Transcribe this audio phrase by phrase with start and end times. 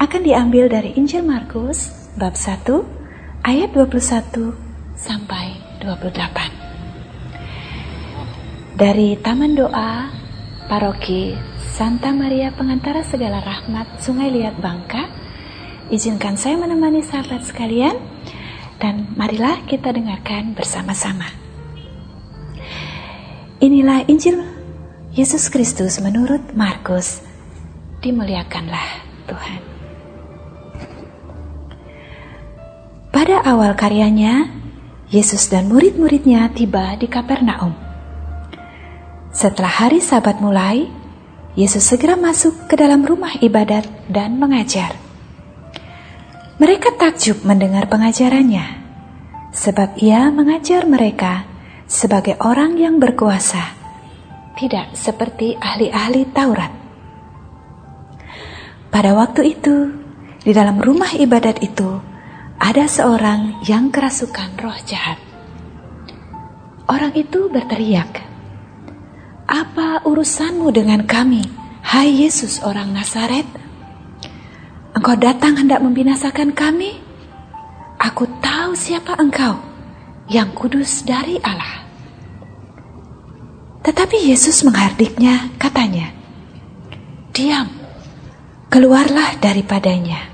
[0.01, 2.65] akan diambil dari Injil Markus bab 1
[3.45, 4.57] ayat 21
[4.97, 5.53] sampai
[5.85, 8.81] 28.
[8.81, 10.18] Dari Taman Doa
[10.69, 15.09] Paroki Santa Maria Pengantara Segala Rahmat Sungai Liat Bangka.
[15.89, 17.97] Izinkan saya menemani sahabat sekalian
[18.77, 21.25] dan marilah kita dengarkan bersama-sama.
[23.65, 24.45] Inilah Injil
[25.17, 27.25] Yesus Kristus menurut Markus.
[28.05, 29.61] Dimuliakanlah Tuhan.
[33.09, 34.53] Pada awal karyanya,
[35.09, 37.88] Yesus dan murid-muridnya tiba di Kapernaum.
[39.29, 40.89] Setelah hari Sabat mulai,
[41.53, 44.97] Yesus segera masuk ke dalam rumah ibadat dan mengajar.
[46.57, 48.67] Mereka takjub mendengar pengajarannya,
[49.53, 51.45] sebab ia mengajar mereka
[51.85, 53.75] sebagai orang yang berkuasa,
[54.57, 56.73] tidak seperti ahli-ahli Taurat.
[58.89, 59.93] Pada waktu itu,
[60.41, 62.01] di dalam rumah ibadat itu
[62.59, 65.21] ada seorang yang kerasukan roh jahat.
[66.89, 68.28] Orang itu berteriak,
[69.49, 71.41] apa urusanmu dengan kami,
[71.81, 73.49] hai Yesus orang Nazaret?
[74.93, 77.01] Engkau datang hendak membinasakan kami?
[77.97, 79.57] Aku tahu siapa engkau,
[80.29, 81.89] yang kudus dari Allah.
[83.89, 86.13] Tetapi Yesus menghardiknya, katanya,
[87.33, 87.73] Diam,
[88.69, 90.29] keluarlah daripadanya.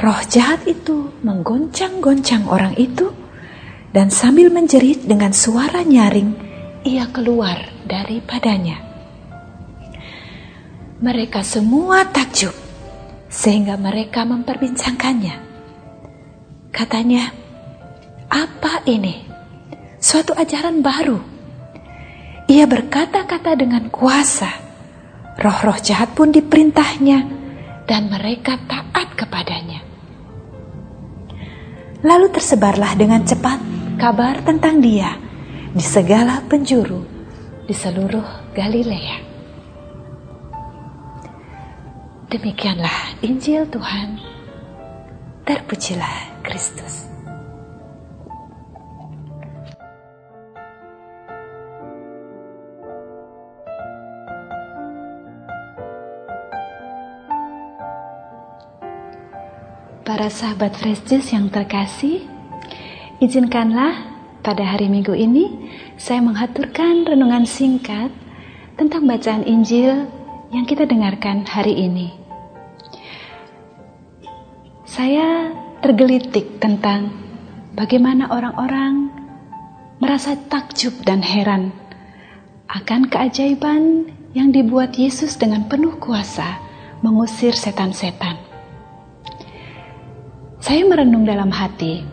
[0.00, 3.12] Roh jahat itu menggoncang-goncang orang itu,
[3.92, 6.43] dan sambil menjerit dengan suara nyaring,
[6.84, 8.76] ia keluar daripadanya.
[11.00, 12.52] Mereka semua takjub,
[13.32, 15.36] sehingga mereka memperbincangkannya.
[16.68, 17.32] Katanya,
[18.28, 19.24] "Apa ini?
[19.96, 21.18] Suatu ajaran baru."
[22.52, 24.52] Ia berkata-kata dengan kuasa.
[25.40, 27.18] Roh-roh jahat pun diperintahnya,
[27.88, 29.80] dan mereka taat kepadanya.
[32.04, 33.58] Lalu tersebarlah dengan cepat
[33.96, 35.23] kabar tentang Dia
[35.74, 37.02] di segala penjuru
[37.66, 39.18] di seluruh Galilea.
[42.30, 44.22] Demikianlah Injil Tuhan.
[45.42, 47.10] Terpujilah Kristus.
[60.06, 62.22] Para sahabat Fresh yang terkasih,
[63.18, 64.13] izinkanlah
[64.44, 68.12] pada hari Minggu ini, saya menghaturkan renungan singkat
[68.76, 70.04] tentang bacaan Injil
[70.52, 72.12] yang kita dengarkan hari ini.
[74.84, 75.48] Saya
[75.80, 77.08] tergelitik tentang
[77.72, 79.08] bagaimana orang-orang
[79.98, 81.72] merasa takjub dan heran
[82.68, 86.60] akan keajaiban yang dibuat Yesus dengan penuh kuasa
[87.00, 88.36] mengusir setan-setan.
[90.60, 92.04] Saya merenung dalam hati,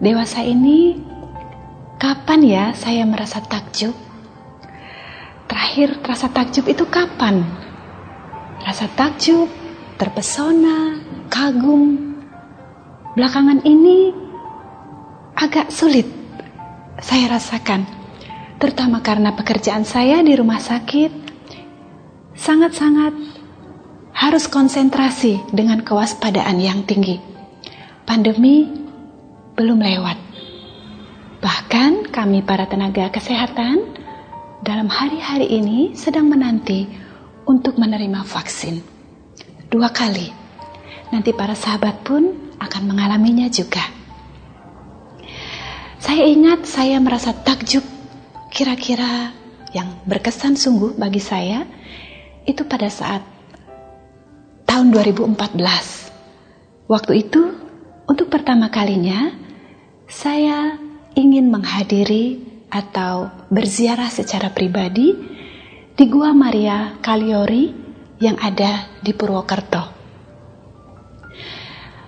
[0.00, 0.96] dewasa ini
[1.94, 3.94] Kapan ya saya merasa takjub?
[5.46, 7.46] Terakhir terasa takjub itu kapan?
[8.66, 9.46] Rasa takjub,
[9.94, 10.98] terpesona,
[11.30, 12.14] kagum.
[13.14, 14.10] Belakangan ini
[15.38, 16.10] agak sulit
[16.98, 17.86] saya rasakan.
[18.58, 21.12] Terutama karena pekerjaan saya di rumah sakit
[22.34, 23.14] sangat-sangat
[24.14, 27.20] harus konsentrasi dengan kewaspadaan yang tinggi.
[28.02, 28.66] Pandemi
[29.54, 30.23] belum lewat.
[31.44, 33.84] Bahkan kami para tenaga kesehatan
[34.64, 36.88] dalam hari-hari ini sedang menanti
[37.44, 38.80] untuk menerima vaksin.
[39.68, 40.32] Dua kali.
[41.12, 43.84] Nanti para sahabat pun akan mengalaminya juga.
[46.00, 47.84] Saya ingat saya merasa takjub
[48.48, 49.36] kira-kira
[49.76, 51.68] yang berkesan sungguh bagi saya
[52.48, 53.20] itu pada saat
[54.64, 56.88] tahun 2014.
[56.88, 57.42] Waktu itu
[58.08, 59.28] untuk pertama kalinya
[60.08, 60.80] saya
[61.14, 65.14] ingin menghadiri atau berziarah secara pribadi
[65.94, 67.70] di Gua Maria Kaliori
[68.18, 69.94] yang ada di Purwokerto.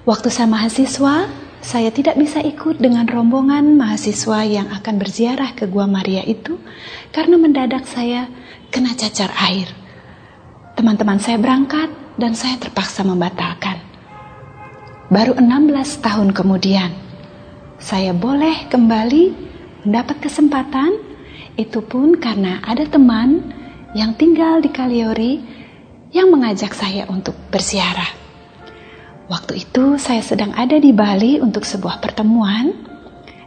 [0.07, 1.27] Waktu saya mahasiswa,
[1.63, 6.59] saya tidak bisa ikut dengan rombongan mahasiswa yang akan berziarah ke Gua Maria itu
[7.11, 8.31] karena mendadak saya
[8.71, 9.71] kena cacar air.
[10.75, 13.83] Teman-teman saya berangkat dan saya terpaksa membatalkan.
[15.07, 17.06] Baru 16 tahun kemudian,
[17.77, 19.25] saya boleh kembali
[19.85, 20.97] mendapat kesempatan
[21.57, 23.53] itu pun karena ada teman
[23.97, 25.41] yang tinggal di Kaliori
[26.13, 28.09] yang mengajak saya untuk berziarah.
[29.27, 32.73] Waktu itu saya sedang ada di Bali untuk sebuah pertemuan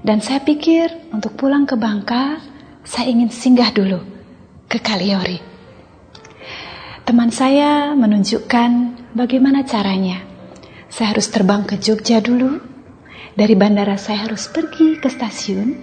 [0.03, 2.37] dan saya pikir untuk pulang ke Bangka
[2.83, 3.99] saya ingin singgah dulu
[4.69, 5.39] ke Kaliori.
[7.05, 8.69] Teman saya menunjukkan
[9.17, 10.21] bagaimana caranya.
[10.89, 12.68] Saya harus terbang ke Jogja dulu.
[13.39, 15.79] Dari bandara saya harus pergi ke stasiun.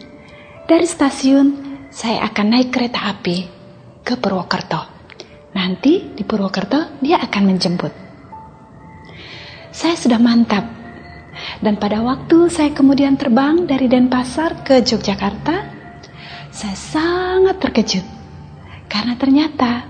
[0.69, 1.47] Dari stasiun
[1.89, 3.49] saya akan naik kereta api
[4.05, 4.85] ke Purwokerto.
[5.57, 8.07] Nanti di Purwokerto dia akan menjemput
[9.77, 10.65] saya sudah mantap.
[11.61, 15.57] Dan pada waktu saya kemudian terbang dari Denpasar ke Yogyakarta,
[16.49, 18.07] saya sangat terkejut.
[18.89, 19.85] Karena ternyata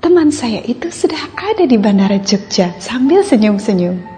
[0.00, 4.17] teman saya itu sudah ada di Bandara Jogja sambil senyum-senyum.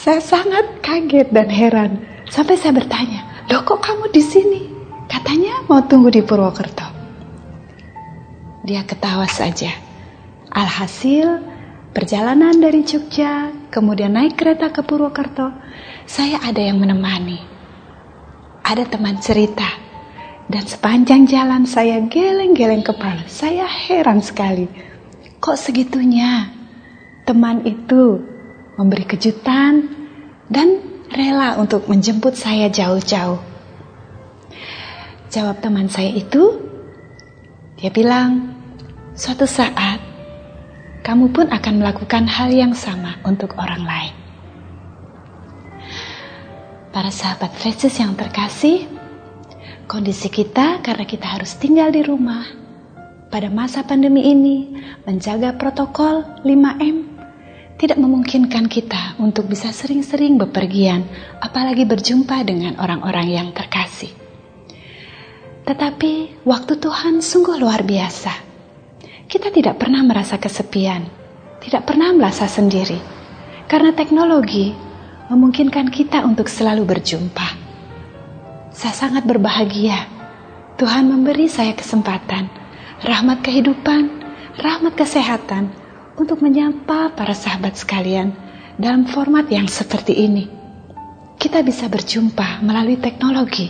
[0.00, 2.00] Saya sangat kaget dan heran
[2.32, 4.62] sampai saya bertanya, "Loh kok kamu di sini?"
[5.04, 6.88] Katanya mau tunggu di Purwokerto.
[8.64, 9.76] Dia ketawa saja.
[10.48, 11.50] Alhasil
[11.90, 15.50] Perjalanan dari Jogja, kemudian naik kereta ke Purwokerto,
[16.06, 17.42] saya ada yang menemani.
[18.62, 19.66] Ada teman cerita,
[20.46, 23.26] dan sepanjang jalan saya geleng-geleng kepala.
[23.26, 24.70] Saya heran sekali,
[25.42, 26.54] kok segitunya
[27.26, 28.22] teman itu
[28.80, 29.92] memberi kejutan
[30.48, 30.80] dan
[31.12, 33.36] rela untuk menjemput saya jauh-jauh.
[35.28, 36.64] Jawab teman saya itu,
[37.76, 38.56] dia bilang,
[39.12, 40.00] suatu saat
[41.04, 44.14] kamu pun akan melakukan hal yang sama untuk orang lain.
[46.90, 48.88] Para sahabat Francis yang terkasih,
[49.84, 52.48] kondisi kita karena kita harus tinggal di rumah
[53.30, 54.74] pada masa pandemi ini
[55.06, 57.09] menjaga protokol 5M
[57.80, 61.08] tidak memungkinkan kita untuk bisa sering-sering bepergian,
[61.40, 64.12] apalagi berjumpa dengan orang-orang yang terkasih.
[65.64, 68.52] Tetapi waktu Tuhan sungguh luar biasa
[69.30, 71.08] kita tidak pernah merasa kesepian,
[71.64, 73.00] tidak pernah merasa sendiri,
[73.64, 74.76] karena teknologi
[75.32, 77.48] memungkinkan kita untuk selalu berjumpa.
[78.76, 80.04] Saya sangat berbahagia.
[80.76, 82.50] Tuhan memberi saya kesempatan,
[83.06, 84.10] rahmat kehidupan,
[84.58, 85.79] rahmat kesehatan
[86.16, 88.34] untuk menyapa para sahabat sekalian
[88.80, 90.48] dalam format yang seperti ini.
[91.40, 93.68] Kita bisa berjumpa melalui teknologi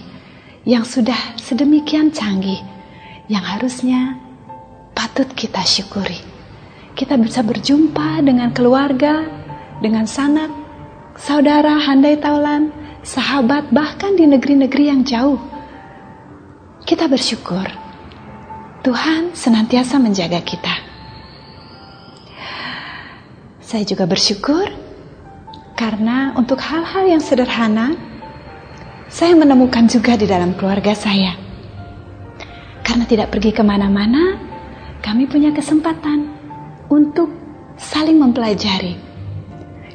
[0.66, 2.60] yang sudah sedemikian canggih,
[3.30, 4.18] yang harusnya
[4.92, 6.18] patut kita syukuri.
[6.92, 9.24] Kita bisa berjumpa dengan keluarga,
[9.80, 10.50] dengan sanak,
[11.16, 12.74] saudara, handai taulan,
[13.06, 15.40] sahabat, bahkan di negeri-negeri yang jauh.
[16.84, 17.70] Kita bersyukur
[18.82, 20.89] Tuhan senantiasa menjaga kita.
[23.70, 24.66] Saya juga bersyukur
[25.78, 27.94] karena untuk hal-hal yang sederhana,
[29.06, 31.38] saya menemukan juga di dalam keluarga saya.
[32.82, 34.42] Karena tidak pergi ke mana-mana,
[34.98, 36.34] kami punya kesempatan
[36.90, 37.30] untuk
[37.78, 38.98] saling mempelajari.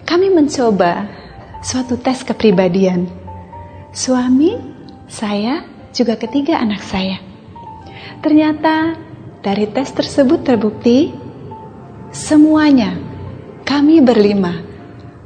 [0.08, 1.12] Kami mencoba
[1.60, 3.12] suatu tes kepribadian.
[3.92, 4.56] Suami,
[5.12, 7.20] saya, juga ketiga anak saya.
[8.24, 8.96] Ternyata
[9.44, 11.12] dari tes tersebut terbukti
[12.16, 13.15] semuanya
[13.66, 14.62] kami berlima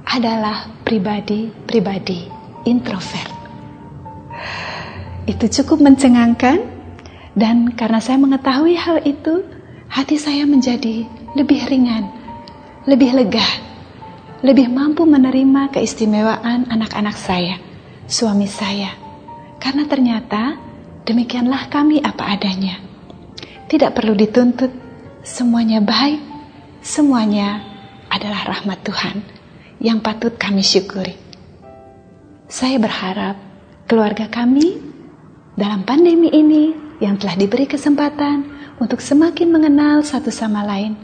[0.08, 2.26] adalah pribadi-pribadi
[2.66, 3.36] introvert.
[5.28, 6.58] Itu cukup mencengangkan
[7.36, 9.46] dan karena saya mengetahui hal itu,
[9.92, 11.06] hati saya menjadi
[11.38, 12.10] lebih ringan,
[12.90, 13.46] lebih lega,
[14.42, 17.60] lebih mampu menerima keistimewaan anak-anak saya,
[18.10, 18.96] suami saya.
[19.60, 20.58] Karena ternyata
[21.06, 22.82] demikianlah kami apa adanya.
[23.70, 24.74] Tidak perlu dituntut,
[25.22, 26.24] semuanya baik,
[26.82, 27.69] semuanya
[28.10, 29.18] adalah rahmat Tuhan
[29.80, 31.16] yang patut kami syukuri.
[32.50, 33.38] Saya berharap
[33.86, 34.82] keluarga kami
[35.56, 38.44] dalam pandemi ini yang telah diberi kesempatan
[38.82, 40.98] untuk semakin mengenal satu sama lain,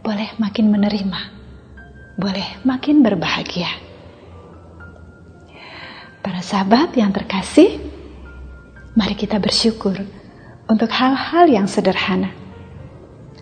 [0.00, 1.20] boleh makin menerima,
[2.16, 3.68] boleh makin berbahagia.
[6.24, 7.80] Para sahabat yang terkasih,
[8.92, 9.96] mari kita bersyukur
[10.68, 12.32] untuk hal-hal yang sederhana.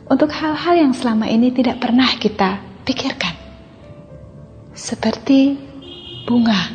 [0.07, 3.35] Untuk hal-hal yang selama ini tidak pernah kita pikirkan.
[4.71, 5.59] Seperti
[6.23, 6.71] bunga.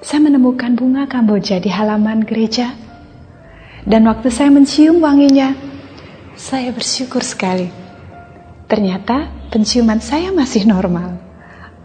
[0.00, 2.72] Saya menemukan bunga Kamboja di halaman gereja.
[3.84, 5.52] Dan waktu saya mencium wanginya,
[6.32, 7.68] saya bersyukur sekali.
[8.64, 11.20] Ternyata penciuman saya masih normal.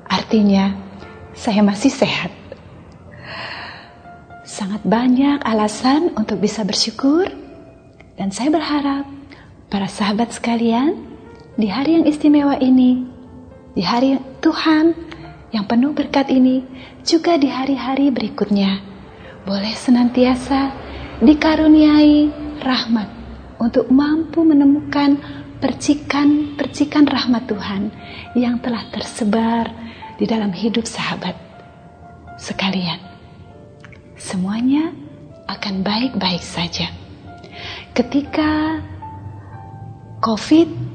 [0.08, 0.72] Artinya,
[1.36, 2.32] saya masih sehat.
[4.44, 7.26] Sangat banyak alasan untuk bisa bersyukur,
[8.20, 9.10] dan saya berharap
[9.72, 11.13] para sahabat sekalian
[11.54, 13.06] di hari yang istimewa ini,
[13.78, 14.94] di hari Tuhan
[15.54, 16.66] yang penuh berkat ini,
[17.06, 18.82] juga di hari-hari berikutnya,
[19.46, 20.74] boleh senantiasa
[21.22, 22.30] dikaruniai
[22.62, 23.10] rahmat
[23.62, 25.20] untuk mampu menemukan
[25.62, 27.94] percikan-percikan rahmat Tuhan
[28.36, 29.72] yang telah tersebar
[30.18, 31.38] di dalam hidup sahabat
[32.36, 33.00] sekalian
[34.18, 34.92] semuanya
[35.48, 36.88] akan baik-baik saja.
[37.92, 38.80] Ketika
[40.24, 40.93] COVID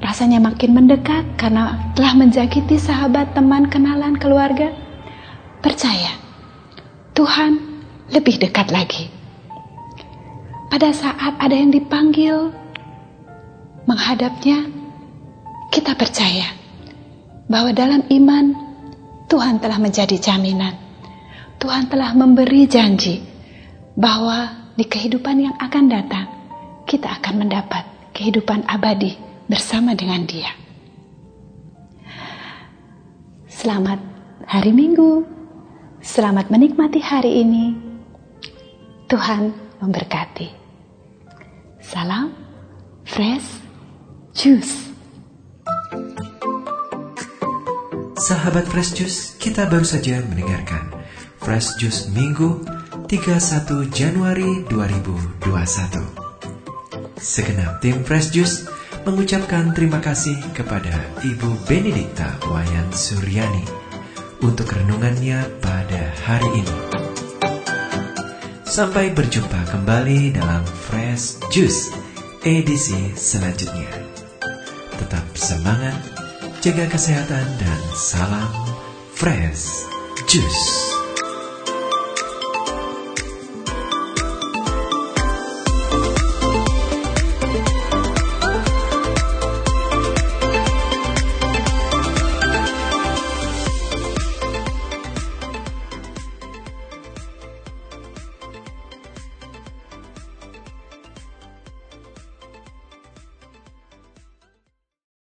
[0.00, 4.72] rasanya makin mendekat karena telah menjangkiti sahabat, teman, kenalan, keluarga,
[5.60, 6.16] percaya
[7.12, 7.60] Tuhan
[8.08, 9.12] lebih dekat lagi.
[10.72, 12.48] Pada saat ada yang dipanggil
[13.84, 14.72] menghadapnya,
[15.68, 16.48] kita percaya
[17.50, 18.56] bahwa dalam iman
[19.28, 20.74] Tuhan telah menjadi jaminan.
[21.60, 23.20] Tuhan telah memberi janji
[23.92, 26.26] bahwa di kehidupan yang akan datang
[26.88, 27.84] kita akan mendapat
[28.16, 30.54] kehidupan abadi bersama dengan Dia.
[33.50, 33.98] Selamat
[34.46, 35.26] hari Minggu.
[35.98, 37.74] Selamat menikmati hari ini.
[39.10, 39.50] Tuhan
[39.82, 40.54] memberkati.
[41.82, 42.30] Salam
[43.02, 43.58] fresh
[44.38, 44.86] juice.
[48.20, 50.92] Sahabat Fresh Juice, kita baru saja mendengarkan
[51.40, 52.60] Fresh Juice Minggu
[53.08, 55.40] 31 Januari 2021.
[57.16, 58.68] Segenap tim Fresh Juice
[59.04, 60.92] mengucapkan terima kasih kepada
[61.24, 63.64] Ibu Benedikta Wayan Suryani
[64.44, 66.76] untuk renungannya pada hari ini.
[68.64, 71.90] Sampai berjumpa kembali dalam Fresh Juice
[72.46, 73.90] edisi selanjutnya.
[74.96, 75.96] Tetap semangat,
[76.62, 78.48] jaga kesehatan dan salam
[79.16, 79.90] Fresh
[80.28, 80.89] Juice.